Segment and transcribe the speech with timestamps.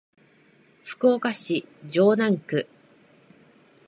[0.83, 2.65] 福岡市城南区